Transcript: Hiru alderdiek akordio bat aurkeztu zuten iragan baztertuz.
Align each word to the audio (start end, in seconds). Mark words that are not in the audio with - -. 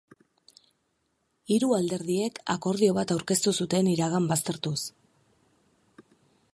Hiru 1.55 1.69
alderdiek 1.77 2.41
akordio 2.55 2.95
bat 2.99 3.13
aurkeztu 3.17 3.55
zuten 3.61 3.91
iragan 3.93 4.31
baztertuz. 4.33 4.79